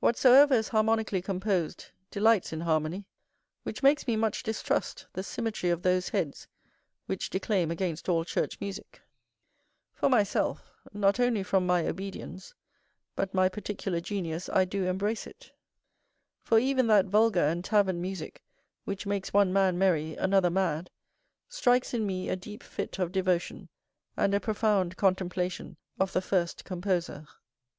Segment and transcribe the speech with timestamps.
[0.00, 3.04] Whatsoever is harmonically composed delights in harmony,
[3.64, 6.48] which makes me much distrust the symmetry of those heads
[7.04, 9.02] which declaim against all church musick.
[9.92, 12.54] For myself, not only from my obedience
[13.14, 15.52] but my particular genius I do embrace it:
[16.40, 18.42] for even that vulgar and tavern musick
[18.86, 20.88] which makes one man merry, another mad,
[21.50, 23.68] strikes in me a deep fit of devotion,
[24.16, 27.26] and a profound contemplation of the first composer.